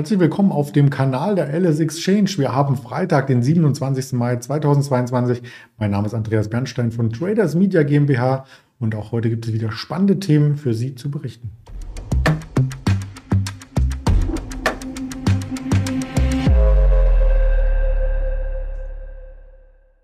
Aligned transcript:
Herzlich 0.00 0.18
willkommen 0.18 0.50
auf 0.50 0.72
dem 0.72 0.88
Kanal 0.88 1.34
der 1.34 1.52
LS 1.52 1.78
Exchange. 1.78 2.30
Wir 2.38 2.54
haben 2.54 2.78
Freitag, 2.78 3.26
den 3.26 3.42
27. 3.42 4.14
Mai 4.14 4.36
2022. 4.36 5.42
Mein 5.76 5.90
Name 5.90 6.06
ist 6.06 6.14
Andreas 6.14 6.48
Bernstein 6.48 6.90
von 6.90 7.12
Traders 7.12 7.54
Media 7.54 7.82
GmbH 7.82 8.46
und 8.78 8.94
auch 8.94 9.12
heute 9.12 9.28
gibt 9.28 9.44
es 9.44 9.52
wieder 9.52 9.70
spannende 9.72 10.18
Themen 10.18 10.56
für 10.56 10.72
Sie 10.72 10.94
zu 10.94 11.10
berichten. 11.10 11.50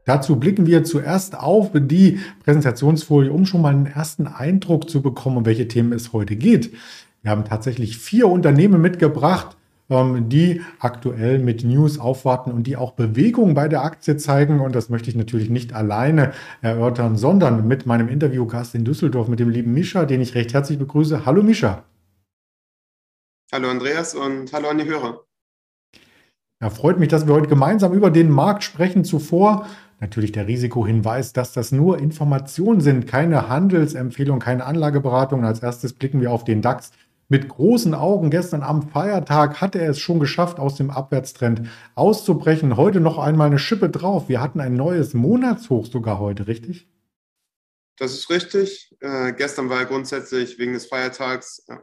Dazu 0.04 0.36
blicken 0.36 0.66
wir 0.66 0.84
zuerst 0.84 1.38
auf 1.38 1.70
die 1.72 2.20
Präsentationsfolie, 2.44 3.32
um 3.32 3.46
schon 3.46 3.62
mal 3.62 3.72
einen 3.72 3.86
ersten 3.86 4.26
Eindruck 4.26 4.90
zu 4.90 5.00
bekommen, 5.00 5.38
um 5.38 5.46
welche 5.46 5.68
Themen 5.68 5.94
es 5.94 6.12
heute 6.12 6.36
geht. 6.36 6.74
Wir 7.22 7.30
haben 7.30 7.44
tatsächlich 7.44 7.96
vier 7.96 8.28
Unternehmen 8.28 8.82
mitgebracht, 8.82 9.55
die 9.88 10.62
aktuell 10.80 11.38
mit 11.38 11.62
News 11.62 11.98
aufwarten 11.98 12.50
und 12.50 12.66
die 12.66 12.76
auch 12.76 12.92
Bewegung 12.92 13.54
bei 13.54 13.68
der 13.68 13.84
Aktie 13.84 14.16
zeigen. 14.16 14.60
Und 14.60 14.74
das 14.74 14.88
möchte 14.88 15.10
ich 15.10 15.16
natürlich 15.16 15.48
nicht 15.48 15.72
alleine 15.72 16.32
erörtern, 16.60 17.16
sondern 17.16 17.68
mit 17.68 17.86
meinem 17.86 18.09
Interviewgast 18.09 18.74
in 18.74 18.84
Düsseldorf, 18.84 19.28
mit 19.28 19.38
dem 19.38 19.48
lieben 19.48 19.72
Mischa, 19.72 20.04
den 20.04 20.20
ich 20.20 20.34
recht 20.34 20.54
herzlich 20.54 20.78
begrüße. 20.78 21.24
Hallo 21.24 21.42
Mischa. 21.42 21.84
Hallo 23.52 23.70
Andreas 23.70 24.14
und 24.14 24.52
hallo 24.52 24.68
an 24.68 24.78
die 24.78 24.86
Hörer. 24.86 25.24
Ja, 26.60 26.70
freut 26.70 26.98
mich, 26.98 27.09
dass 27.09 27.26
wir 27.26 27.34
heute 27.34 27.48
gemeinsam 27.48 27.92
über 27.92 28.10
den 28.10 28.30
Markt 28.30 28.64
sprechen. 28.64 29.04
Zuvor 29.04 29.66
natürlich 30.00 30.32
der 30.32 30.46
Risikohinweis, 30.46 31.32
dass 31.32 31.52
das 31.52 31.70
nur 31.70 31.98
Informationen 31.98 32.80
sind, 32.80 33.06
keine 33.06 33.48
Handelsempfehlung, 33.48 34.40
keine 34.40 34.64
Anlageberatung. 34.64 35.45
Als 35.45 35.60
erstes 35.60 35.92
blicken 35.92 36.20
wir 36.20 36.32
auf 36.32 36.45
den 36.45 36.62
DAX 36.62 36.90
mit 37.29 37.48
großen 37.48 37.95
Augen 37.95 38.30
gestern 38.30 38.62
am 38.62 38.89
Feiertag 38.89 39.61
hatte 39.61 39.80
er 39.80 39.91
es 39.91 39.98
schon 39.98 40.21
geschafft, 40.21 40.59
aus 40.59 40.77
dem 40.77 40.91
Abwärtstrend 40.91 41.68
auszubrechen. 41.95 42.77
Heute 42.77 43.01
noch 43.01 43.18
einmal 43.18 43.49
eine 43.49 43.59
Schippe 43.59 43.91
drauf. 43.91 44.29
Wir 44.29 44.41
hatten 44.41 44.60
ein 44.60 44.74
neues 44.74 45.15
Monatshoch 45.15 45.87
sogar 45.87 46.18
heute, 46.18 46.46
richtig? 46.46 46.88
Das 47.99 48.13
ist 48.13 48.30
richtig. 48.30 48.95
Äh, 49.01 49.33
gestern 49.33 49.71
war 49.71 49.85
grundsätzlich 49.87 50.59
wegen 50.59 50.74
des 50.74 50.87
Feiertags 50.87 51.65
äh, 51.68 51.79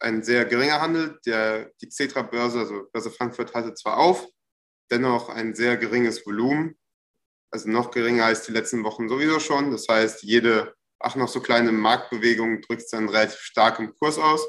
ein 0.00 0.22
sehr 0.22 0.44
geringer 0.44 0.80
Handel. 0.80 1.18
Der, 1.24 1.70
die 1.80 1.88
Xetra-Börse, 1.88 2.58
also 2.58 2.82
Börse 2.92 3.10
Frankfurt, 3.10 3.54
hatte 3.54 3.72
zwar 3.74 3.98
auf, 3.98 4.26
dennoch 4.90 5.30
ein 5.30 5.54
sehr 5.54 5.76
geringes 5.76 6.26
Volumen. 6.26 6.76
Also 7.50 7.70
noch 7.70 7.90
geringer 7.90 8.26
als 8.26 8.44
die 8.44 8.52
letzten 8.52 8.84
Wochen 8.84 9.08
sowieso 9.08 9.38
schon. 9.38 9.70
Das 9.70 9.86
heißt, 9.88 10.24
jede, 10.24 10.74
ach 10.98 11.14
noch 11.14 11.28
so 11.28 11.40
kleine 11.40 11.72
Marktbewegung 11.72 12.60
drückt 12.60 12.82
es 12.82 12.90
dann 12.90 13.08
relativ 13.08 13.38
stark 13.38 13.78
im 13.78 13.94
Kurs 13.96 14.18
aus. 14.18 14.44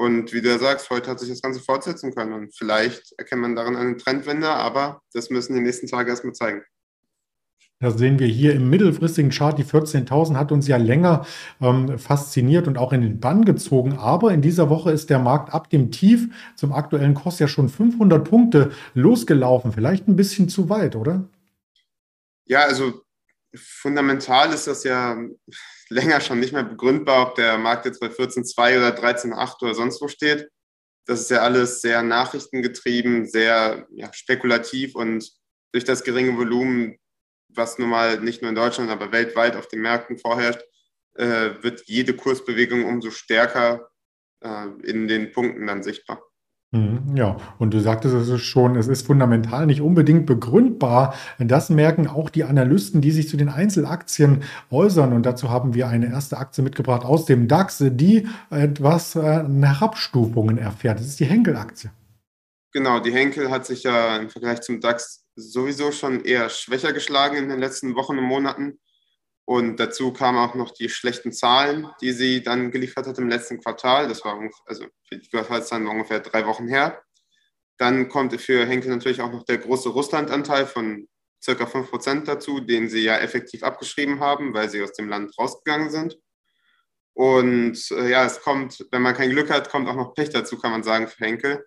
Und 0.00 0.32
wie 0.32 0.40
du 0.40 0.48
ja 0.48 0.58
sagst, 0.58 0.88
heute 0.88 1.10
hat 1.10 1.20
sich 1.20 1.28
das 1.28 1.42
Ganze 1.42 1.60
fortsetzen 1.60 2.14
können. 2.14 2.32
Und 2.32 2.56
vielleicht 2.56 3.12
erkennt 3.18 3.42
man 3.42 3.54
darin 3.54 3.76
eine 3.76 3.98
Trendwende, 3.98 4.48
aber 4.48 5.02
das 5.12 5.28
müssen 5.28 5.52
die 5.52 5.60
nächsten 5.60 5.88
Tage 5.88 6.08
erstmal 6.08 6.32
zeigen. 6.32 6.62
Das 7.80 7.98
sehen 7.98 8.18
wir 8.18 8.26
hier 8.26 8.54
im 8.54 8.70
mittelfristigen 8.70 9.30
Chart. 9.30 9.58
Die 9.58 9.64
14.000 9.64 10.36
hat 10.36 10.52
uns 10.52 10.66
ja 10.68 10.78
länger 10.78 11.26
ähm, 11.60 11.98
fasziniert 11.98 12.66
und 12.66 12.78
auch 12.78 12.94
in 12.94 13.02
den 13.02 13.20
Bann 13.20 13.44
gezogen. 13.44 13.98
Aber 13.98 14.32
in 14.32 14.40
dieser 14.40 14.70
Woche 14.70 14.90
ist 14.90 15.10
der 15.10 15.18
Markt 15.18 15.52
ab 15.52 15.68
dem 15.68 15.90
Tief 15.90 16.30
zum 16.56 16.72
aktuellen 16.72 17.12
Kurs 17.12 17.38
ja 17.38 17.46
schon 17.46 17.68
500 17.68 18.26
Punkte 18.26 18.70
losgelaufen. 18.94 19.70
Vielleicht 19.70 20.08
ein 20.08 20.16
bisschen 20.16 20.48
zu 20.48 20.70
weit, 20.70 20.96
oder? 20.96 21.28
Ja, 22.46 22.60
also 22.60 23.02
fundamental 23.54 24.52
ist 24.52 24.66
das 24.66 24.84
ja 24.84 25.18
länger 25.88 26.20
schon 26.20 26.40
nicht 26.40 26.52
mehr 26.52 26.62
begründbar, 26.62 27.28
ob 27.28 27.34
der 27.34 27.58
Markt 27.58 27.84
jetzt 27.84 28.00
bei 28.00 28.06
14,2 28.06 28.78
oder 28.78 28.96
13,8 28.96 29.62
oder 29.62 29.74
sonst 29.74 30.00
wo 30.00 30.08
steht. 30.08 30.48
Das 31.06 31.20
ist 31.20 31.30
ja 31.30 31.38
alles 31.38 31.80
sehr 31.80 32.02
nachrichtengetrieben, 32.02 33.26
sehr 33.26 33.88
ja, 33.90 34.12
spekulativ 34.12 34.94
und 34.94 35.28
durch 35.72 35.84
das 35.84 36.04
geringe 36.04 36.36
Volumen, 36.36 36.96
was 37.48 37.78
nun 37.78 37.88
mal 37.88 38.20
nicht 38.20 38.42
nur 38.42 38.50
in 38.50 38.54
Deutschland, 38.54 38.90
aber 38.90 39.12
weltweit 39.12 39.56
auf 39.56 39.66
den 39.66 39.80
Märkten 39.80 40.18
vorherrscht, 40.18 40.62
äh, 41.14 41.50
wird 41.62 41.82
jede 41.86 42.14
Kursbewegung 42.14 42.84
umso 42.84 43.10
stärker 43.10 43.90
äh, 44.40 44.66
in 44.84 45.08
den 45.08 45.32
Punkten 45.32 45.66
dann 45.66 45.82
sichtbar. 45.82 46.22
Mhm, 46.72 47.16
ja, 47.16 47.36
und 47.58 47.74
du 47.74 47.80
sagtest 47.80 48.14
es 48.14 48.40
schon, 48.42 48.76
es 48.76 48.86
ist 48.86 49.04
fundamental 49.04 49.66
nicht 49.66 49.80
unbedingt 49.80 50.24
begründbar. 50.26 51.14
Das 51.38 51.68
merken 51.68 52.06
auch 52.06 52.30
die 52.30 52.44
Analysten, 52.44 53.00
die 53.00 53.10
sich 53.10 53.28
zu 53.28 53.36
den 53.36 53.48
Einzelaktien 53.48 54.44
äußern. 54.70 55.12
Und 55.12 55.26
dazu 55.26 55.50
haben 55.50 55.74
wir 55.74 55.88
eine 55.88 56.06
erste 56.06 56.38
Aktie 56.38 56.62
mitgebracht 56.62 57.04
aus 57.04 57.24
dem 57.24 57.48
DAX, 57.48 57.82
die 57.84 58.28
etwas 58.50 59.16
äh, 59.16 59.42
Herabstufungen 59.44 60.58
erfährt. 60.58 61.00
Das 61.00 61.06
ist 61.06 61.18
die 61.18 61.24
Henkel-Aktie. 61.24 61.90
Genau, 62.72 63.00
die 63.00 63.12
Henkel 63.12 63.50
hat 63.50 63.66
sich 63.66 63.82
ja 63.82 64.16
im 64.18 64.30
Vergleich 64.30 64.60
zum 64.60 64.80
DAX 64.80 65.24
sowieso 65.34 65.90
schon 65.90 66.24
eher 66.24 66.48
schwächer 66.50 66.92
geschlagen 66.92 67.36
in 67.36 67.48
den 67.48 67.58
letzten 67.58 67.96
Wochen 67.96 68.16
und 68.16 68.24
Monaten. 68.24 68.78
Und 69.50 69.80
dazu 69.80 70.12
kamen 70.12 70.38
auch 70.38 70.54
noch 70.54 70.70
die 70.70 70.88
schlechten 70.88 71.32
Zahlen, 71.32 71.88
die 72.00 72.12
sie 72.12 72.40
dann 72.40 72.70
geliefert 72.70 73.08
hat 73.08 73.18
im 73.18 73.28
letzten 73.28 73.60
Quartal. 73.60 74.06
Das 74.06 74.24
war 74.24 74.40
also 74.64 74.86
für 75.08 75.18
die 75.18 75.28
Quartalszahlen 75.28 75.86
war 75.86 75.92
ungefähr 75.92 76.20
drei 76.20 76.46
Wochen 76.46 76.68
her. 76.68 77.02
Dann 77.76 78.08
kommt 78.08 78.40
für 78.40 78.64
Henkel 78.64 78.92
natürlich 78.92 79.20
auch 79.20 79.32
noch 79.32 79.42
der 79.42 79.58
große 79.58 79.88
Russlandanteil 79.88 80.66
von 80.66 81.08
circa 81.42 81.64
5% 81.64 82.26
dazu, 82.26 82.60
den 82.60 82.88
sie 82.88 83.00
ja 83.00 83.16
effektiv 83.16 83.64
abgeschrieben 83.64 84.20
haben, 84.20 84.54
weil 84.54 84.70
sie 84.70 84.84
aus 84.84 84.92
dem 84.92 85.08
Land 85.08 85.36
rausgegangen 85.36 85.90
sind. 85.90 86.16
Und 87.12 87.90
äh, 87.90 88.08
ja, 88.08 88.24
es 88.24 88.42
kommt, 88.42 88.86
wenn 88.92 89.02
man 89.02 89.16
kein 89.16 89.30
Glück 89.30 89.50
hat, 89.50 89.68
kommt 89.68 89.88
auch 89.88 89.96
noch 89.96 90.14
Pech 90.14 90.30
dazu, 90.30 90.60
kann 90.60 90.70
man 90.70 90.84
sagen, 90.84 91.08
für 91.08 91.24
Henkel, 91.24 91.66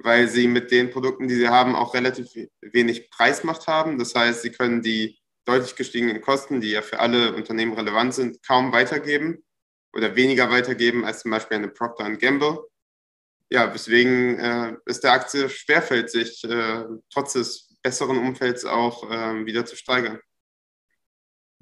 weil 0.00 0.26
sie 0.26 0.48
mit 0.48 0.72
den 0.72 0.90
Produkten, 0.90 1.28
die 1.28 1.36
sie 1.36 1.48
haben, 1.48 1.76
auch 1.76 1.94
relativ 1.94 2.26
wenig 2.60 3.08
Preismacht 3.10 3.68
haben. 3.68 3.98
Das 3.98 4.16
heißt, 4.16 4.42
sie 4.42 4.50
können 4.50 4.82
die 4.82 5.16
deutlich 5.44 5.76
gestiegenen 5.76 6.20
Kosten, 6.20 6.60
die 6.60 6.70
ja 6.70 6.82
für 6.82 7.00
alle 7.00 7.34
Unternehmen 7.34 7.74
relevant 7.74 8.14
sind, 8.14 8.42
kaum 8.46 8.72
weitergeben 8.72 9.44
oder 9.92 10.16
weniger 10.16 10.50
weitergeben 10.50 11.04
als 11.04 11.20
zum 11.20 11.30
Beispiel 11.30 11.58
eine 11.58 11.68
Procter 11.68 12.10
Gamble. 12.16 12.58
Ja, 13.50 13.72
weswegen 13.72 14.38
äh, 14.38 14.76
es 14.86 15.00
der 15.00 15.12
Aktie 15.12 15.48
schwerfällt, 15.48 16.10
sich 16.10 16.42
äh, 16.44 16.84
trotz 17.12 17.34
des 17.34 17.76
besseren 17.82 18.18
Umfelds 18.18 18.64
auch 18.64 19.10
äh, 19.10 19.44
wieder 19.44 19.64
zu 19.66 19.76
steigern. 19.76 20.18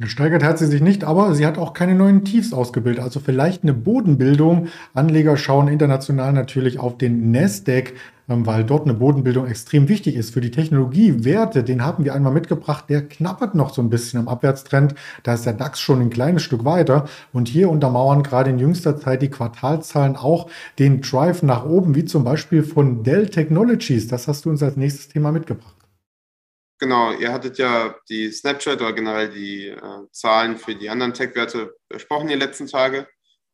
Gesteigert 0.03 0.43
hat 0.43 0.59
sie 0.59 0.67
sich 0.67 0.83
nicht, 0.83 1.05
aber 1.05 1.33
sie 1.35 1.47
hat 1.47 1.59
auch 1.59 1.75
keine 1.75 1.95
neuen 1.95 2.25
Tiefs 2.25 2.53
ausgebildet. 2.53 3.03
Also 3.03 3.21
vielleicht 3.21 3.63
eine 3.63 3.73
Bodenbildung. 3.73 4.67
Anleger 4.95 5.37
schauen 5.37 5.69
international 5.69 6.33
natürlich 6.33 6.81
auf 6.81 6.99
den 6.99 7.31
Nasdaq, 7.31 7.95
ähm, 8.29 8.45
weil 8.45 8.65
dort 8.65 8.83
eine 8.83 8.95
Bodenbildung 8.95 9.47
extrem 9.47 9.89
wichtig 9.89 10.17
ist 10.17 10.35
für 10.35 10.41
die 10.41 10.51
Technologiewerte. 10.51 11.63
Den 11.63 11.85
haben 11.85 12.05
wir 12.05 12.15
einmal 12.15 12.33
mitgebracht. 12.33 12.87
Der 12.89 13.03
knappert 13.07 13.55
noch 13.55 13.73
so 13.73 13.81
ein 13.81 13.91
bisschen 13.91 14.19
am 14.19 14.29
Abwärtstrend. 14.29 14.97
Da 15.23 15.35
ist 15.35 15.47
der 15.47 15.53
DAX 15.53 15.81
schon 15.81 16.01
ein 16.01 16.11
kleines 16.11 16.43
Stück 16.43 16.65
weiter. 16.65 17.07
Und 17.33 17.47
hier 17.47 17.71
untermauern 17.71 18.25
gerade 18.25 18.51
in 18.51 18.59
jüngster 18.59 18.99
Zeit 18.99 19.23
die 19.23 19.31
Quartalzahlen 19.31 20.17
auch 20.17 20.49
den 20.81 21.01
Drive 21.01 21.45
nach 21.45 21.65
oben, 21.65 21.95
wie 21.95 22.05
zum 22.05 22.25
Beispiel 22.25 22.65
von 22.65 23.05
Dell 23.05 23.29
Technologies. 23.29 24.09
Das 24.09 24.27
hast 24.27 24.45
du 24.45 24.51
uns 24.51 24.63
als 24.65 24.77
nächstes 24.77 25.09
Thema 25.09 25.31
mitgebracht. 25.31 25.82
Genau, 26.83 27.13
ihr 27.13 27.33
hattet 27.33 27.59
ja 27.59 27.95
die 28.09 28.33
Snapchat 28.33 28.81
oder 28.81 28.93
generell 28.93 29.29
die 29.29 29.69
äh, 29.69 29.79
Zahlen 30.11 30.57
für 30.57 30.75
die 30.75 30.91
anderen 30.91 31.15
Tech-Werte 31.15 31.77
besprochen 31.89 32.27
die 32.27 32.35
letzten 32.35 32.67
Tage. 32.67 33.07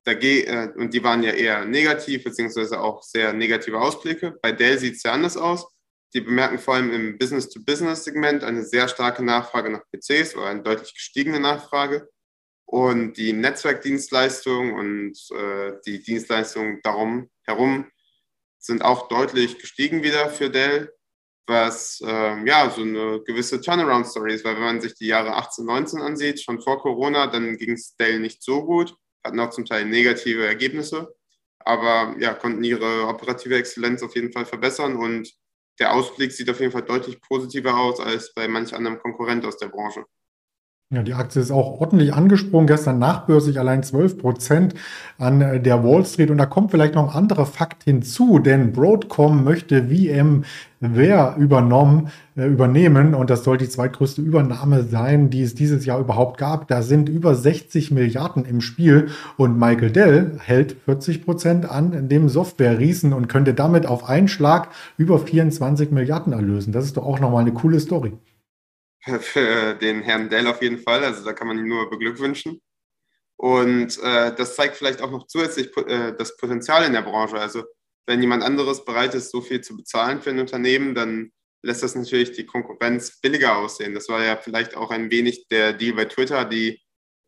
Ge 0.06 0.44
äh, 0.44 0.72
und 0.76 0.94
die 0.94 1.04
waren 1.04 1.22
ja 1.22 1.32
eher 1.32 1.66
negativ, 1.66 2.24
beziehungsweise 2.24 2.80
auch 2.80 3.02
sehr 3.02 3.34
negative 3.34 3.78
Ausblicke. 3.78 4.38
Bei 4.40 4.50
Dell 4.50 4.78
sieht 4.78 4.96
es 4.96 5.02
ja 5.02 5.12
anders 5.12 5.36
aus. 5.36 5.68
Die 6.14 6.22
bemerken 6.22 6.58
vor 6.58 6.76
allem 6.76 6.90
im 6.90 7.18
Business-to-Business-Segment 7.18 8.44
eine 8.44 8.64
sehr 8.64 8.88
starke 8.88 9.22
Nachfrage 9.22 9.68
nach 9.68 9.82
PCs 9.92 10.34
oder 10.34 10.46
eine 10.46 10.62
deutlich 10.62 10.94
gestiegene 10.94 11.38
Nachfrage. 11.38 12.08
Und 12.64 13.18
die 13.18 13.34
Netzwerkdienstleistungen 13.34 14.72
und 14.72 15.18
äh, 15.36 15.74
die 15.84 16.02
Dienstleistungen 16.02 16.80
darum 16.82 17.28
herum 17.42 17.90
sind 18.58 18.82
auch 18.82 19.08
deutlich 19.08 19.58
gestiegen 19.58 20.02
wieder 20.02 20.30
für 20.30 20.48
Dell 20.48 20.94
was 21.48 22.00
ähm, 22.04 22.46
ja 22.46 22.70
so 22.70 22.82
eine 22.82 23.20
gewisse 23.24 23.60
Turnaround-Story 23.60 24.34
ist, 24.34 24.44
weil 24.44 24.56
wenn 24.56 24.62
man 24.62 24.80
sich 24.80 24.94
die 24.94 25.06
Jahre 25.06 25.34
18, 25.34 25.64
19 25.64 26.00
ansieht, 26.00 26.40
schon 26.40 26.60
vor 26.60 26.80
Corona, 26.80 27.26
dann 27.26 27.56
ging 27.56 27.72
es 27.72 27.96
Dell 27.96 28.20
nicht 28.20 28.42
so 28.42 28.64
gut, 28.64 28.94
hatten 29.24 29.40
auch 29.40 29.50
zum 29.50 29.64
Teil 29.64 29.86
negative 29.86 30.46
Ergebnisse, 30.46 31.14
aber 31.60 32.14
ja, 32.20 32.34
konnten 32.34 32.62
ihre 32.64 33.06
operative 33.06 33.56
Exzellenz 33.56 34.02
auf 34.02 34.14
jeden 34.14 34.32
Fall 34.32 34.46
verbessern 34.46 34.96
und 34.96 35.32
der 35.80 35.94
Ausblick 35.94 36.32
sieht 36.32 36.50
auf 36.50 36.60
jeden 36.60 36.72
Fall 36.72 36.82
deutlich 36.82 37.20
positiver 37.20 37.78
aus 37.78 38.00
als 38.00 38.34
bei 38.34 38.48
manch 38.48 38.74
anderem 38.74 38.98
Konkurrent 38.98 39.44
aus 39.46 39.56
der 39.58 39.68
Branche. 39.68 40.04
Ja, 40.90 41.02
die 41.02 41.12
Aktie 41.12 41.42
ist 41.42 41.50
auch 41.50 41.82
ordentlich 41.82 42.14
angesprungen. 42.14 42.66
Gestern 42.66 42.98
nachbörslich 42.98 43.58
allein 43.58 43.82
12 43.82 44.16
Prozent 44.16 44.74
an 45.18 45.42
äh, 45.42 45.60
der 45.60 45.84
Wall 45.84 46.06
Street. 46.06 46.30
Und 46.30 46.38
da 46.38 46.46
kommt 46.46 46.70
vielleicht 46.70 46.94
noch 46.94 47.10
ein 47.10 47.14
anderer 47.14 47.44
Fakt 47.44 47.84
hinzu, 47.84 48.38
denn 48.38 48.72
Broadcom 48.72 49.44
möchte 49.44 49.90
VMware 49.90 51.34
übernommen, 51.36 52.08
äh, 52.38 52.46
übernehmen. 52.46 53.14
Und 53.14 53.28
das 53.28 53.44
soll 53.44 53.58
die 53.58 53.68
zweitgrößte 53.68 54.22
Übernahme 54.22 54.82
sein, 54.82 55.28
die 55.28 55.42
es 55.42 55.54
dieses 55.54 55.84
Jahr 55.84 56.00
überhaupt 56.00 56.38
gab. 56.38 56.68
Da 56.68 56.80
sind 56.80 57.10
über 57.10 57.34
60 57.34 57.90
Milliarden 57.90 58.46
im 58.46 58.62
Spiel. 58.62 59.08
Und 59.36 59.58
Michael 59.58 59.90
Dell 59.90 60.38
hält 60.42 60.74
40 60.86 61.22
Prozent 61.22 61.70
an 61.70 62.08
dem 62.08 62.30
Software-Riesen 62.30 63.12
und 63.12 63.28
könnte 63.28 63.52
damit 63.52 63.84
auf 63.84 64.08
einen 64.08 64.28
Schlag 64.28 64.70
über 64.96 65.18
24 65.18 65.90
Milliarden 65.90 66.32
erlösen. 66.32 66.72
Das 66.72 66.86
ist 66.86 66.96
doch 66.96 67.04
auch 67.04 67.20
nochmal 67.20 67.42
eine 67.42 67.52
coole 67.52 67.78
Story 67.78 68.14
für 69.20 69.74
den 69.74 70.02
Herrn 70.02 70.28
Dell 70.28 70.46
auf 70.46 70.62
jeden 70.62 70.78
Fall. 70.78 71.04
Also 71.04 71.24
da 71.24 71.32
kann 71.32 71.48
man 71.48 71.58
ihn 71.58 71.68
nur 71.68 71.90
beglückwünschen. 71.90 72.60
Und 73.36 73.98
äh, 74.02 74.34
das 74.34 74.56
zeigt 74.56 74.76
vielleicht 74.76 75.00
auch 75.00 75.10
noch 75.10 75.26
zusätzlich 75.28 75.74
äh, 75.76 76.12
das 76.16 76.36
Potenzial 76.36 76.84
in 76.84 76.92
der 76.92 77.02
Branche. 77.02 77.38
Also 77.38 77.64
wenn 78.06 78.20
jemand 78.20 78.42
anderes 78.42 78.84
bereit 78.84 79.14
ist, 79.14 79.30
so 79.30 79.40
viel 79.40 79.60
zu 79.60 79.76
bezahlen 79.76 80.20
für 80.20 80.30
ein 80.30 80.40
Unternehmen, 80.40 80.94
dann 80.94 81.30
lässt 81.62 81.82
das 81.82 81.94
natürlich 81.94 82.32
die 82.32 82.46
Konkurrenz 82.46 83.20
billiger 83.20 83.56
aussehen. 83.58 83.94
Das 83.94 84.08
war 84.08 84.24
ja 84.24 84.36
vielleicht 84.36 84.76
auch 84.76 84.90
ein 84.90 85.10
wenig 85.10 85.46
der 85.48 85.72
Deal 85.72 85.94
bei 85.94 86.06
Twitter, 86.06 86.44
die 86.44 86.80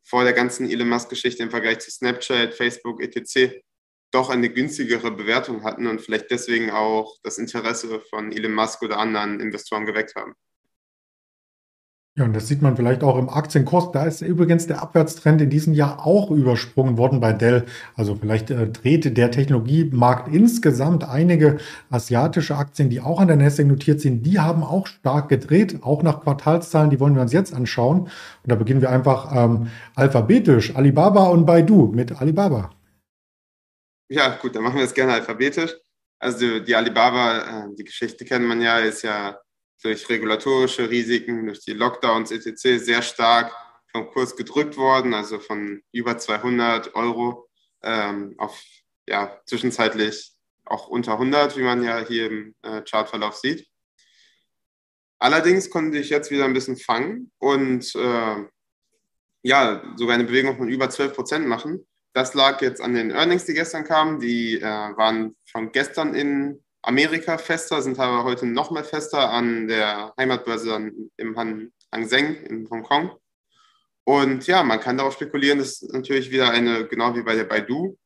vor 0.03 0.25
der 0.25 0.33
ganzen 0.33 0.69
Elon 0.69 0.89
Musk-Geschichte 0.89 1.43
im 1.43 1.51
Vergleich 1.51 1.81
zu 1.81 1.91
Snapchat, 1.91 2.55
Facebook, 2.55 3.03
etc. 3.03 3.61
doch 4.11 4.31
eine 4.31 4.51
günstigere 4.51 5.11
Bewertung 5.11 5.63
hatten 5.63 5.87
und 5.87 6.01
vielleicht 6.01 6.31
deswegen 6.31 6.71
auch 6.71 7.17
das 7.23 7.39
Interesse 7.39 8.01
von 8.11 8.33
Elon 8.33 8.55
Musk 8.55 8.83
oder 8.83 8.99
anderen 8.99 9.39
Investoren 9.41 9.87
geweckt 9.87 10.17
haben. 10.17 10.35
Ja, 12.19 12.25
und 12.25 12.35
das 12.35 12.49
sieht 12.49 12.61
man 12.61 12.77
vielleicht 12.77 13.05
auch 13.05 13.17
im 13.17 13.29
Aktienkurs. 13.29 13.93
Da 13.93 14.05
ist 14.05 14.21
übrigens 14.21 14.67
der 14.67 14.83
Abwärtstrend 14.83 15.41
in 15.43 15.49
diesem 15.49 15.75
Jahr 15.75 16.05
auch 16.05 16.33
übersprungen 16.33 16.99
worden 16.99 17.21
bei 17.21 17.33
Dell. 17.33 17.67
Also 17.95 18.17
vielleicht 18.17 18.51
äh, 18.51 18.69
dreht 18.69 19.17
der 19.17 19.31
Technologiemarkt 19.31 20.27
insgesamt 20.35 21.05
einige 21.05 21.59
asiatische 21.89 22.57
Aktien, 22.57 22.91
die 22.91 23.01
auch 23.01 23.21
an 23.21 23.29
der 23.29 23.37
Nasdaq 23.37 23.69
notiert 23.69 24.01
sind, 24.01 24.27
die 24.27 24.41
haben 24.41 24.65
auch 24.65 24.89
stark 24.89 25.29
gedreht, 25.29 25.79
auch 25.83 26.03
nach 26.03 26.21
Quartalszahlen. 26.21 26.91
Die 26.91 26.99
wollen 26.99 27.15
wir 27.15 27.23
uns 27.23 27.33
jetzt 27.33 27.55
anschauen. 27.55 28.01
Und 28.01 28.11
da 28.45 28.57
beginnen 28.57 28.81
wir 28.81 28.91
einfach 28.91 29.31
ähm, 29.33 29.69
alphabetisch. 29.95 30.75
Alibaba 30.75 31.29
und 31.29 31.47
Baidu 31.47 31.93
mit 31.95 32.21
Alibaba. 32.21 32.71
Ja, 34.09 34.37
gut, 34.43 34.57
dann 34.57 34.65
machen 34.65 34.79
wir 34.79 34.85
es 34.85 34.95
gerne 34.95 35.13
alphabetisch. 35.13 35.77
Also 36.19 36.59
die 36.59 36.75
Alibaba, 36.75 37.39
äh, 37.39 37.75
die 37.79 37.85
Geschichte 37.85 38.25
kennt 38.25 38.45
man 38.45 38.61
ja, 38.61 38.81
ist 38.81 39.03
ja 39.03 39.39
durch 39.83 40.09
regulatorische 40.09 40.91
Risiken, 40.91 41.47
durch 41.47 41.61
die 41.61 41.73
Lockdowns 41.73 42.31
etc. 42.31 42.83
sehr 42.83 43.03
stark 43.03 43.53
vom 43.93 44.09
Kurs 44.09 44.37
gedrückt 44.37 44.77
worden, 44.77 45.15
also 45.15 45.39
von 45.39 45.83
über 45.93 46.19
200 46.19 46.95
Euro 46.95 47.49
ähm, 47.83 48.35
auf 48.39 48.63
ja, 49.09 49.41
zwischenzeitlich 49.47 50.33
auch 50.65 50.89
unter 50.89 51.13
100, 51.13 51.57
wie 51.57 51.63
man 51.63 51.83
ja 51.83 51.99
hier 51.99 52.27
im 52.31 52.55
äh, 52.63 52.83
Chartverlauf 52.83 53.37
sieht. 53.37 53.67
Allerdings 55.19 55.69
konnte 55.69 55.99
ich 55.99 56.09
jetzt 56.11 56.31
wieder 56.31 56.45
ein 56.45 56.55
bisschen 56.55 56.77
fangen 56.77 57.31
und 57.39 57.95
äh, 57.95 58.45
ja, 59.43 59.83
sogar 59.97 60.15
eine 60.15 60.25
Bewegung 60.25 60.57
von 60.57 60.69
über 60.69 60.89
12 60.89 61.15
Prozent 61.15 61.47
machen. 61.47 61.87
Das 62.13 62.35
lag 62.35 62.61
jetzt 62.63 62.81
an 62.81 62.95
den 62.95 63.11
Earnings, 63.11 63.45
die 63.45 63.55
gestern 63.55 63.85
kamen. 63.85 64.21
Die 64.21 64.57
äh, 64.57 64.63
waren 64.63 65.37
von 65.51 65.73
gestern 65.73 66.15
in 66.15 66.63
Amerika 66.83 67.39
fester, 67.39 67.83
sind 67.83 67.99
aber 67.99 68.25
heute 68.25 68.47
noch 68.47 68.71
mehr 68.71 68.85
fester 68.85 69.31
an 69.31 69.69
der 69.69 70.15
Heimatbörse 70.19 70.91
im 71.17 71.37
Han 71.37 71.73
Hang 71.93 72.07
Seng 72.07 72.37
in 72.45 72.69
Hongkong. 72.71 73.11
Und 74.05 74.47
ja, 74.47 74.63
man 74.63 74.81
kann 74.81 74.97
darauf 74.97 75.15
spekulieren, 75.15 75.59
dass 75.59 75.83
es 75.83 75.93
natürlich 75.93 76.31
wieder 76.31 76.51
eine, 76.51 76.87
genau 76.87 77.15
wie 77.15 77.23
bei 77.23 77.35
der 77.35 77.45
Baidu, 77.45 77.99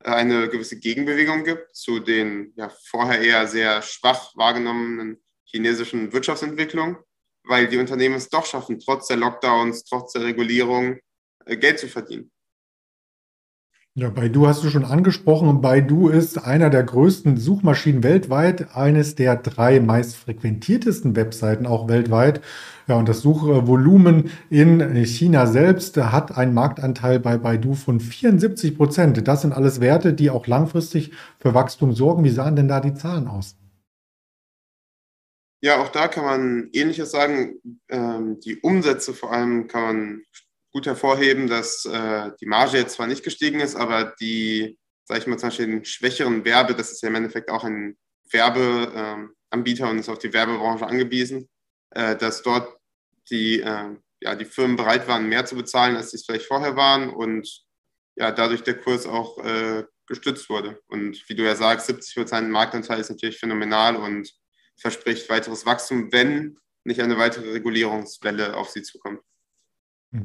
äh, 0.00 0.10
eine 0.10 0.48
gewisse 0.48 0.78
Gegenbewegung 0.78 1.44
gibt 1.44 1.74
zu 1.74 2.00
den 2.00 2.52
ja, 2.56 2.70
vorher 2.88 3.20
eher 3.20 3.46
sehr 3.46 3.82
schwach 3.82 4.34
wahrgenommenen 4.36 5.22
chinesischen 5.44 6.12
Wirtschaftsentwicklungen, 6.12 6.96
weil 7.44 7.68
die 7.68 7.78
Unternehmen 7.78 8.16
es 8.16 8.28
doch 8.28 8.46
schaffen, 8.46 8.78
trotz 8.80 9.08
der 9.08 9.16
Lockdowns, 9.16 9.84
trotz 9.84 10.12
der 10.12 10.24
Regulierung 10.24 10.98
äh, 11.44 11.56
Geld 11.56 11.78
zu 11.78 11.88
verdienen. 11.88 12.30
Ja, 13.96 14.10
Baidu 14.10 14.48
hast 14.48 14.64
du 14.64 14.70
schon 14.70 14.84
angesprochen. 14.84 15.60
Baidu 15.60 16.08
ist 16.08 16.36
einer 16.44 16.68
der 16.68 16.82
größten 16.82 17.36
Suchmaschinen 17.36 18.02
weltweit, 18.02 18.74
eines 18.74 19.14
der 19.14 19.36
drei 19.36 19.78
meist 19.78 20.16
frequentiertesten 20.16 21.14
Webseiten 21.14 21.64
auch 21.64 21.86
weltweit. 21.86 22.40
Ja, 22.88 22.96
und 22.96 23.08
das 23.08 23.20
Suchvolumen 23.20 24.32
in 24.50 24.80
China 25.04 25.46
selbst 25.46 25.96
hat 25.96 26.36
einen 26.36 26.54
Marktanteil 26.54 27.20
bei 27.20 27.38
Baidu 27.38 27.74
von 27.74 28.00
74 28.00 28.76
Prozent. 28.76 29.28
Das 29.28 29.42
sind 29.42 29.52
alles 29.52 29.80
Werte, 29.80 30.12
die 30.12 30.28
auch 30.28 30.48
langfristig 30.48 31.12
für 31.38 31.54
Wachstum 31.54 31.92
sorgen. 31.92 32.24
Wie 32.24 32.30
sahen 32.30 32.56
denn 32.56 32.66
da 32.66 32.80
die 32.80 32.94
Zahlen 32.94 33.28
aus? 33.28 33.56
Ja, 35.62 35.80
auch 35.80 35.90
da 35.90 36.08
kann 36.08 36.24
man 36.24 36.68
Ähnliches 36.72 37.12
sagen. 37.12 37.60
Ähm, 37.88 38.40
die 38.40 38.58
Umsätze 38.58 39.14
vor 39.14 39.32
allem 39.32 39.68
kann 39.68 39.82
man 39.82 40.22
gut 40.74 40.86
hervorheben, 40.86 41.46
dass 41.46 41.84
äh, 41.84 42.32
die 42.40 42.46
Marge 42.46 42.78
jetzt 42.78 42.94
zwar 42.94 43.06
nicht 43.06 43.22
gestiegen 43.22 43.60
ist, 43.60 43.76
aber 43.76 44.12
die, 44.20 44.76
sage 45.04 45.20
ich 45.20 45.26
mal, 45.28 45.38
zum 45.38 45.48
Beispiel 45.48 45.66
den 45.66 45.84
schwächeren 45.84 46.44
Werbe, 46.44 46.74
das 46.74 46.90
ist 46.90 47.00
ja 47.00 47.08
im 47.08 47.14
Endeffekt 47.14 47.48
auch 47.48 47.62
ein 47.62 47.96
Werbeanbieter 48.30 49.86
äh, 49.86 49.90
und 49.90 49.98
ist 50.00 50.08
auf 50.08 50.18
die 50.18 50.32
Werbebranche 50.32 50.84
angewiesen, 50.84 51.48
äh, 51.90 52.16
dass 52.16 52.42
dort 52.42 52.76
die, 53.30 53.60
äh, 53.60 53.96
ja, 54.20 54.34
die 54.34 54.44
Firmen 54.44 54.74
bereit 54.74 55.06
waren, 55.06 55.28
mehr 55.28 55.46
zu 55.46 55.54
bezahlen, 55.54 55.94
als 55.94 56.10
sie 56.10 56.16
es 56.16 56.26
vielleicht 56.26 56.46
vorher 56.46 56.74
waren 56.74 57.08
und 57.08 57.48
ja, 58.16 58.32
dadurch 58.32 58.64
der 58.64 58.80
Kurs 58.80 59.06
auch 59.06 59.38
äh, 59.44 59.84
gestützt 60.08 60.50
wurde. 60.50 60.82
Und 60.88 61.28
wie 61.28 61.36
du 61.36 61.44
ja 61.44 61.54
sagst, 61.54 61.86
70 61.86 62.16
Prozent 62.16 62.50
Marktanteil 62.50 62.98
ist 62.98 63.10
natürlich 63.10 63.38
phänomenal 63.38 63.94
und 63.94 64.28
verspricht 64.76 65.30
weiteres 65.30 65.66
Wachstum, 65.66 66.10
wenn 66.10 66.58
nicht 66.82 67.00
eine 67.00 67.16
weitere 67.16 67.52
Regulierungswelle 67.52 68.56
auf 68.56 68.70
sie 68.70 68.82
zukommt. 68.82 69.20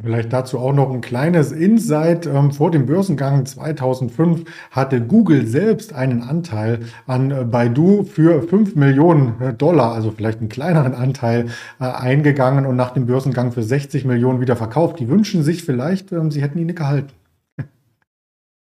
Vielleicht 0.03 0.31
dazu 0.31 0.59
auch 0.59 0.73
noch 0.73 0.91
ein 0.91 1.01
kleines 1.01 1.51
Insight. 1.51 2.27
Ähm, 2.27 2.51
vor 2.51 2.69
dem 2.69 2.85
Börsengang 2.85 3.47
2005 3.47 4.47
hatte 4.69 5.01
Google 5.01 5.47
selbst 5.47 5.93
einen 5.93 6.21
Anteil 6.21 6.85
an 7.07 7.31
äh, 7.31 7.43
Baidu 7.43 8.03
für 8.03 8.43
5 8.43 8.75
Millionen 8.75 9.41
äh, 9.41 9.53
Dollar, 9.53 9.93
also 9.93 10.11
vielleicht 10.11 10.41
einen 10.41 10.49
kleineren 10.49 10.93
Anteil, 10.93 11.49
äh, 11.79 11.85
eingegangen 11.85 12.67
und 12.67 12.75
nach 12.75 12.91
dem 12.91 13.07
Börsengang 13.07 13.51
für 13.51 13.63
60 13.63 14.05
Millionen 14.05 14.41
wieder 14.41 14.55
verkauft. 14.55 14.99
Die 14.99 15.09
wünschen 15.09 15.41
sich 15.43 15.63
vielleicht, 15.63 16.11
ähm, 16.11 16.29
sie 16.29 16.43
hätten 16.43 16.59
ihn 16.59 16.67
nicht 16.67 16.77
gehalten. 16.77 17.11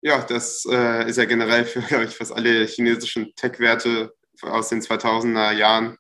Ja, 0.05 0.21
das 0.21 0.65
ist 0.65 1.17
ja 1.17 1.23
generell 1.23 1.63
für, 1.63 1.79
glaube 1.79 2.03
ich, 2.03 2.09
fast 2.09 2.35
alle 2.35 2.65
chinesischen 2.65 3.31
Tech-Werte 3.37 4.13
aus 4.41 4.67
den 4.67 4.81
2000er 4.81 5.53
Jahren 5.53 5.95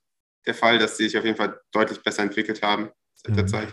der 0.45 0.53
Fall, 0.53 0.77
dass 0.77 0.97
sie 0.97 1.05
sich 1.05 1.17
auf 1.17 1.23
jeden 1.23 1.37
Fall 1.37 1.57
deutlich 1.71 2.03
besser 2.03 2.23
entwickelt 2.23 2.61
haben 2.61 2.89
seit 3.15 3.37
der 3.37 3.43
mhm. 3.43 3.47
Zeit. 3.47 3.67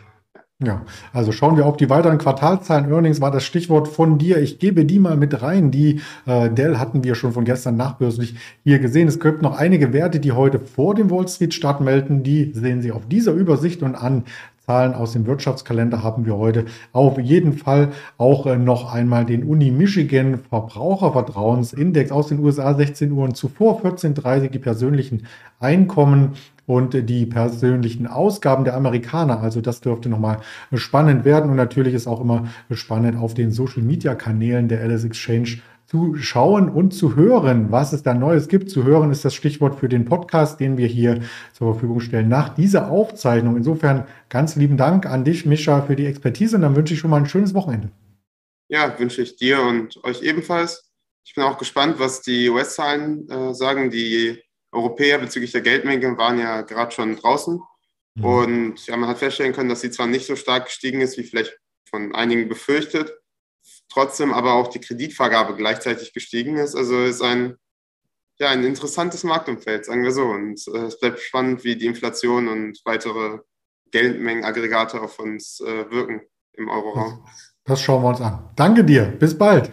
Ja, 0.62 0.82
also 1.14 1.32
schauen 1.32 1.56
wir 1.56 1.64
auf 1.64 1.78
die 1.78 1.88
weiteren 1.88 2.18
Quartalzahlen. 2.18 2.90
Earnings 2.90 3.22
war 3.22 3.30
das 3.30 3.44
Stichwort 3.44 3.88
von 3.88 4.18
dir. 4.18 4.36
Ich 4.36 4.58
gebe 4.58 4.84
die 4.84 4.98
mal 4.98 5.16
mit 5.16 5.40
rein. 5.40 5.70
Die 5.70 6.00
äh, 6.26 6.50
Dell 6.50 6.76
hatten 6.76 7.02
wir 7.02 7.14
schon 7.14 7.32
von 7.32 7.46
gestern 7.46 7.76
nachbörslich 7.76 8.34
hier 8.62 8.78
gesehen. 8.78 9.08
Es 9.08 9.18
gibt 9.20 9.40
noch 9.40 9.56
einige 9.56 9.94
Werte, 9.94 10.20
die 10.20 10.32
heute 10.32 10.58
vor 10.58 10.94
dem 10.94 11.10
Wall 11.10 11.26
Street 11.28 11.54
Start 11.54 11.80
melden. 11.80 12.24
Die 12.24 12.52
sehen 12.52 12.82
Sie 12.82 12.92
auf 12.92 13.08
dieser 13.08 13.32
Übersicht 13.32 13.82
und 13.82 13.94
an. 13.94 14.24
Zahlen 14.66 14.92
aus 14.92 15.14
dem 15.14 15.26
Wirtschaftskalender 15.26 16.02
haben 16.04 16.26
wir 16.26 16.36
heute 16.36 16.66
auf 16.92 17.18
jeden 17.18 17.54
Fall 17.54 17.88
auch 18.18 18.44
äh, 18.44 18.56
noch 18.56 18.92
einmal 18.92 19.24
den 19.24 19.44
Uni 19.44 19.70
Michigan 19.70 20.40
Verbrauchervertrauensindex 20.50 22.12
aus 22.12 22.28
den 22.28 22.38
USA 22.38 22.74
16 22.74 23.10
Uhr 23.12 23.24
und 23.24 23.36
zuvor 23.36 23.80
14.30 23.82 24.50
die 24.50 24.58
persönlichen 24.58 25.26
Einkommen 25.58 26.34
und 26.70 26.94
die 27.08 27.26
persönlichen 27.26 28.06
Ausgaben 28.06 28.62
der 28.62 28.76
Amerikaner. 28.76 29.40
Also 29.40 29.60
das 29.60 29.80
dürfte 29.80 30.08
nochmal 30.08 30.38
spannend 30.72 31.24
werden 31.24 31.50
und 31.50 31.56
natürlich 31.56 31.94
ist 31.94 32.06
auch 32.06 32.20
immer 32.20 32.46
spannend 32.70 33.18
auf 33.18 33.34
den 33.34 33.50
Social-Media-Kanälen 33.50 34.68
der 34.68 34.80
Alice 34.80 35.02
Exchange 35.02 35.58
zu 35.86 36.14
schauen 36.14 36.68
und 36.68 36.94
zu 36.94 37.16
hören, 37.16 37.72
was 37.72 37.92
es 37.92 38.04
da 38.04 38.14
Neues 38.14 38.46
gibt. 38.46 38.70
Zu 38.70 38.84
hören 38.84 39.10
ist 39.10 39.24
das 39.24 39.34
Stichwort 39.34 39.80
für 39.80 39.88
den 39.88 40.04
Podcast, 40.04 40.60
den 40.60 40.76
wir 40.76 40.86
hier 40.86 41.22
zur 41.52 41.72
Verfügung 41.72 41.98
stellen 41.98 42.28
nach 42.28 42.54
dieser 42.54 42.88
Aufzeichnung. 42.88 43.56
Insofern 43.56 44.06
ganz 44.28 44.54
lieben 44.54 44.76
Dank 44.76 45.06
an 45.06 45.24
dich, 45.24 45.46
Mischa, 45.46 45.82
für 45.82 45.96
die 45.96 46.06
Expertise 46.06 46.54
und 46.54 46.62
dann 46.62 46.76
wünsche 46.76 46.94
ich 46.94 47.00
schon 47.00 47.10
mal 47.10 47.16
ein 47.16 47.26
schönes 47.26 47.52
Wochenende. 47.52 47.90
Ja, 48.68 48.96
wünsche 48.96 49.22
ich 49.22 49.34
dir 49.34 49.60
und 49.60 49.98
euch 50.04 50.22
ebenfalls. 50.22 50.88
Ich 51.24 51.34
bin 51.34 51.42
auch 51.42 51.58
gespannt, 51.58 51.96
was 51.98 52.22
die 52.22 52.48
US-Zahlen 52.48 53.28
äh, 53.28 53.54
sagen. 53.54 53.90
Die 53.90 54.40
Europäer 54.72 55.18
bezüglich 55.18 55.52
der 55.52 55.62
Geldmenge 55.62 56.16
waren 56.16 56.38
ja 56.38 56.62
gerade 56.62 56.92
schon 56.92 57.16
draußen. 57.16 57.60
Mhm. 58.14 58.24
Und 58.24 58.86
ja, 58.86 58.96
man 58.96 59.08
hat 59.08 59.18
feststellen 59.18 59.52
können, 59.52 59.68
dass 59.68 59.80
sie 59.80 59.90
zwar 59.90 60.06
nicht 60.06 60.26
so 60.26 60.36
stark 60.36 60.66
gestiegen 60.66 61.00
ist, 61.00 61.18
wie 61.18 61.24
vielleicht 61.24 61.58
von 61.88 62.14
einigen 62.14 62.48
befürchtet, 62.48 63.12
trotzdem 63.88 64.32
aber 64.32 64.54
auch 64.54 64.68
die 64.68 64.80
Kreditvergabe 64.80 65.56
gleichzeitig 65.56 66.12
gestiegen 66.12 66.56
ist. 66.56 66.76
Also 66.76 67.02
ist 67.02 67.22
ein, 67.22 67.56
ja, 68.38 68.48
ein 68.50 68.64
interessantes 68.64 69.24
Marktumfeld, 69.24 69.84
sagen 69.84 70.04
wir 70.04 70.12
so. 70.12 70.24
Und 70.24 70.64
äh, 70.68 70.86
es 70.86 70.98
bleibt 70.98 71.20
spannend, 71.20 71.64
wie 71.64 71.76
die 71.76 71.86
Inflation 71.86 72.48
und 72.48 72.80
weitere 72.84 73.38
Geldmengenaggregate 73.90 75.00
auf 75.00 75.18
uns 75.18 75.60
äh, 75.60 75.90
wirken. 75.90 76.22
im 76.52 76.68
Euroraum. 76.68 77.24
Das, 77.24 77.54
das 77.64 77.82
schauen 77.82 78.02
wir 78.02 78.08
uns 78.10 78.20
an. 78.20 78.50
Danke 78.56 78.84
dir. 78.84 79.04
Bis 79.04 79.36
bald. 79.36 79.70